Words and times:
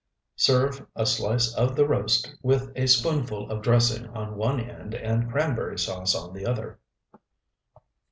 Serve 0.37 0.87
a 0.95 1.05
slice 1.05 1.53
of 1.53 1.75
the 1.75 1.87
roast 1.87 2.33
with 2.41 2.71
a 2.75 2.87
spoonful 2.87 3.47
of 3.51 3.61
dressing 3.61 4.07
on 4.07 4.35
one 4.35 4.59
end 4.59 4.95
and 4.95 5.29
cranberry 5.31 5.77
sauce 5.77 6.15
on 6.15 6.33
the 6.33 6.43
other. 6.43 6.79